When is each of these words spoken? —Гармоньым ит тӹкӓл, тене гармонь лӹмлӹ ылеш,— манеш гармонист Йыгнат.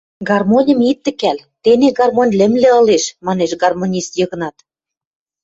—Гармоньым 0.29 0.79
ит 0.89 0.97
тӹкӓл, 1.05 1.37
тене 1.63 1.87
гармонь 1.99 2.35
лӹмлӹ 2.39 2.69
ылеш,— 2.79 3.03
манеш 3.25 3.51
гармонист 3.61 4.11
Йыгнат. 4.19 4.55